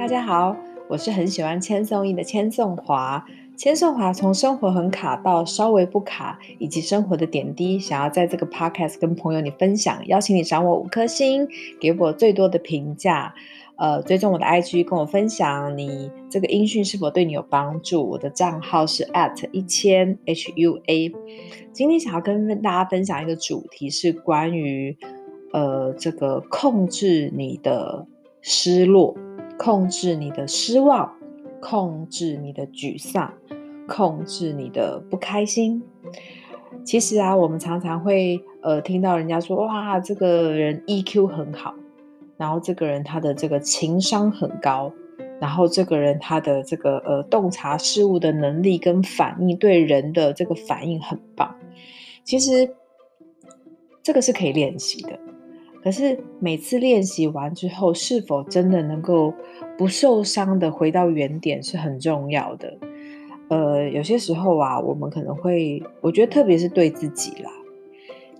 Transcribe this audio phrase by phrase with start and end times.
[0.00, 0.56] 大家好，
[0.88, 3.22] 我是很喜欢千颂伊的千颂华。
[3.54, 11.46] 千颂华从生活很卡到稍微不卡，以及生活的点滴，想要在这个 podcast 跟朋友你分享，邀请你赏我五颗星，
[11.78, 13.34] 给我最多的评价。
[13.76, 18.02] 呃，追踪我的 IG，跟我分享你这个音讯是否对你有帮助。
[18.02, 21.14] 我的账号是 at 一千 HUA。
[21.74, 24.96] 今天想要跟大家分享一个主题，是关于
[25.52, 28.06] 呃这个控制你的
[28.40, 29.14] 失落。
[29.62, 31.14] 控制你的失望，
[31.60, 33.30] 控制你的沮丧，
[33.86, 35.82] 控制你的不开心。
[36.82, 41.74] 其实啊，我们常常会呃听到人家说，哇，这个人 EQ 很好，
[42.38, 44.90] 然后这个人他的这个情商很高，
[45.38, 51.54] 然后这个人他的这个呃洞察事物的能力跟反应，对人的这个反应很棒。
[52.24, 52.74] 其实
[54.02, 55.20] 这个是可以练习的。
[55.82, 59.32] 可是每次练习完之后，是否真的能够
[59.78, 62.76] 不受伤的回到原点是很重要的。
[63.48, 67.50] 呃，有些时候啊，我们可能会，我觉得特别是对自己啦，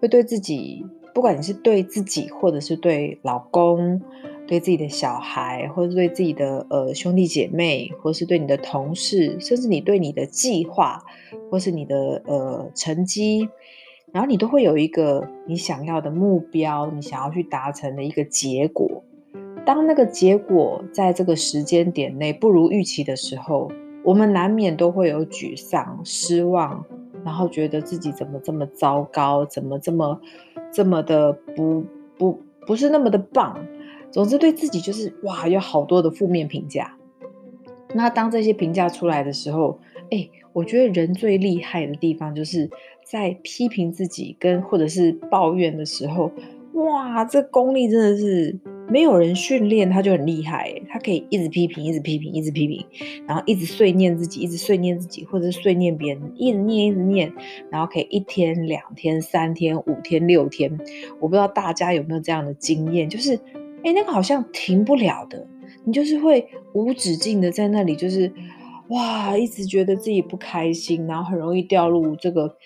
[0.00, 4.00] 会对自己，不管你是对自己，或者是对老公、
[4.46, 11.04] 对自己的小孩，或者是对自己的呃兄弟姐妹，或是对你的同事，甚至你对你的计划，
[11.50, 13.48] 或是你的呃成绩。
[14.12, 19.02] 然后你都会有一个你想要的目标，你想要去达成的一个结果。
[19.66, 23.70] 当那个结果在这个时间点内不如预期的时候，
[24.04, 26.84] 我们难免都会有沮丧、失望，
[27.24, 30.20] 然后觉得自己怎么这么糟糕，怎么这么
[30.72, 31.84] 这么的不
[32.16, 33.58] 不不是那么的棒。
[34.12, 36.96] 总之，对自己就是哇，有好多的负面评价。
[37.92, 42.70] 那当这些评价出来的时候，哎，我觉得人最厉害的地方就是。
[43.08, 46.32] 在批评自己跟或者是抱怨的时候，
[46.72, 52.84] 哇，这功力真的是没有人训练他就很厉害，他可以一直批评，一直批评，一直批评，
[53.28, 57.32] 然后一直碎念自己，一直碎念自己，或者是碎念别人，一直念，一直念，
[57.70, 60.76] 然后可以一天、两天、三天、五天、六天，
[61.20, 63.36] 我不知道大家有没有这样的经验，就是，
[63.84, 65.46] 哎，那个好像停不了的，
[65.84, 68.32] 你就是会无止境的在那里，就是。
[68.90, 72.56] 哇，一直觉得自己不开心，然后很容易掉入这个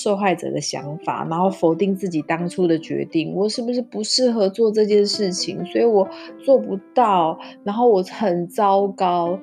[0.00, 3.34] 受害者的想法，然后否定自己当初的决定。
[3.34, 5.62] 我是不是不适合做这件事情？
[5.66, 6.08] 所以我
[6.42, 9.38] 做不到，然后我很糟糕。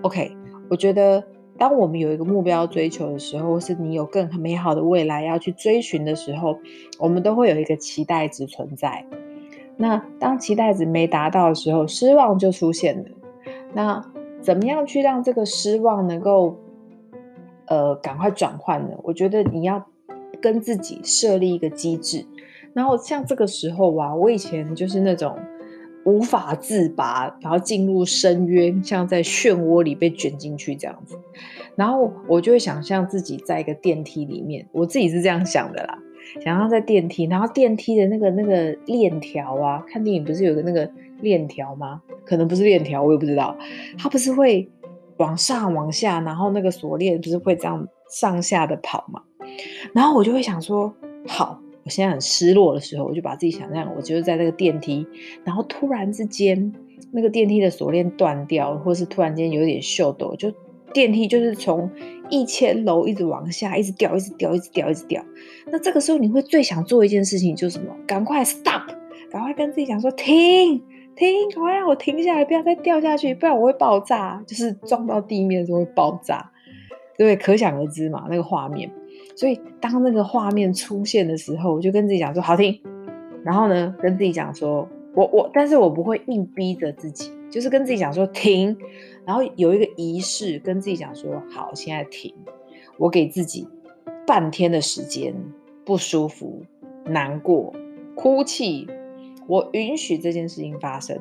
[0.00, 0.32] OK，
[0.70, 1.22] 我觉得
[1.58, 6.56] 当我们有一个目标追求的时候，或是你有更美好的未来要去追寻的时候，
[6.98, 9.04] 我们都会有一个期待值存在。
[9.76, 13.04] 那当期待值没达到的时候，失望就出现了。
[13.74, 14.02] 那
[14.40, 16.56] 怎么样去让这个失望能够，
[17.70, 18.96] 呃，赶快转换呢？
[19.04, 19.86] 我觉得你要
[20.42, 22.26] 跟自己设立一个机制，
[22.74, 25.38] 然后像这个时候啊，我以前就是那种
[26.04, 31.16] 无法自拔，然后进入深渊，像在漩涡里被卷进去这样子，
[31.76, 35.96] 然后我就会想象自己在一个电梯里面，我自己是这样想的啦，
[36.44, 40.90] 想象在电梯，然后电梯的那个那个链条啊，看电影不是有个那个。
[41.20, 42.00] 链条吗？
[42.24, 43.54] 可能不是链条，我也不知道。
[43.98, 44.66] 它不是会
[45.20, 49.22] 往上往下，然后那个锁链不是会这样上下的跑嘛？
[49.92, 50.92] 然后我就会想说，
[51.28, 55.06] 好，我现在很失落的时候，我就把自己想象，我就是在那个电梯，
[55.44, 56.72] 然后突然之间
[57.12, 60.50] 那个电梯的锁链断掉，或是突然间有点秀逗，就
[60.94, 61.90] 电梯就是从
[62.30, 65.22] 一千楼一直往下，一直掉，一直掉，一直掉，一直掉。
[65.66, 67.94] 那这个时候你会最想做一件事情就是什么？
[68.06, 68.88] 赶快 stop，
[69.30, 70.82] 赶快跟自己讲说停。
[71.20, 71.50] 停！
[71.50, 74.42] 赶快让我停下来，不要再掉下去，不然我会爆炸。
[74.46, 76.50] 就是撞到地面的时候会爆炸，
[77.18, 78.90] 对，可想而知嘛，那个画面。
[79.36, 82.80] 所以当那个画面出现的时候，我就跟自己讲说：“好停。”
[83.44, 88.76] 然后呢，跟自己讲说：“我我，但是我不会硬逼着自己，就是跟自己讲说停。”
[89.24, 92.34] 然后有一个仪式，跟自己讲说：“好，现在停。”
[92.98, 93.66] 我给自己
[94.26, 95.34] 半天的时间，
[95.84, 96.62] 不舒服、
[97.04, 97.72] 难过、
[98.14, 98.86] 哭泣。
[99.50, 101.18] 我允许这件事情发生，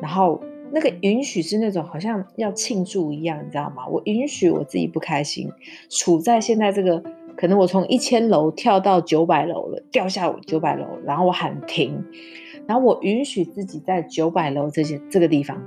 [0.00, 0.40] 然后
[0.70, 3.84] 那个允许是那种好像要庆祝一样，你知道吗？
[3.88, 5.50] 我允许我自己不开心，
[5.90, 7.02] 处在现在这个
[7.36, 12.00] 可能我从一千楼跳到九百楼了，掉下九百楼，然后我喊停，
[12.68, 15.60] 然后我允许自己在九百楼这些这个地方，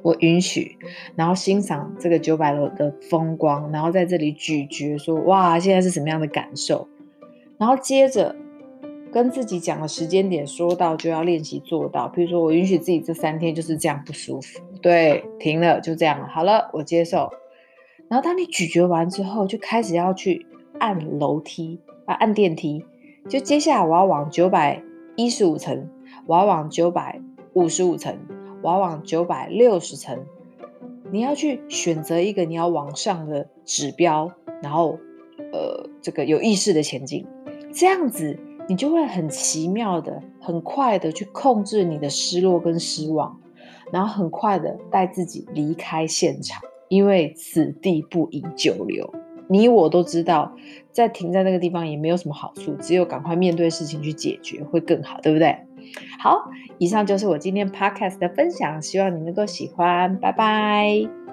[0.00, 0.78] 我允许，
[1.14, 6.88] 然后欣赏这个九百楼的风光，然后在这里咀嚼说哇，现在是什么样的感受，
[7.58, 8.34] 然后接着。
[9.12, 17.30] 跟自己讲的时间点说到就要练习做到，比如说我允许自己这三天就是这样不舒服，对，停了就这样了，好了，我接受。
[18.08, 20.46] 然后当你咀嚼完之后，就开始要去
[20.78, 22.84] 按楼梯啊，按电梯。
[23.28, 24.82] 就接下来我要往九百
[25.14, 25.90] 一十五层，
[26.26, 27.20] 我要往九百
[27.52, 28.16] 五十五层，
[28.62, 30.18] 我要往九百六十层。
[31.10, 34.30] 你要去选择一个你要往上的指标，
[34.62, 34.98] 然后
[35.52, 37.26] 呃，这个有意识的前进，
[37.74, 38.38] 这样子
[38.68, 43.40] 你就会很奇妙的、很快的去控制你的失落跟失望，
[43.90, 49.12] 然后很快的带自己离开现场，因为此地不宜久留。
[49.50, 50.54] 你我都知道，
[50.92, 55.56] 再停在那个地方也没有什么好处，只有赶快面对事情去解决会更好，对不对？
[56.20, 61.27] 好，以上就是我今天 podcast 的分享，希望你能够喜欢，拜拜。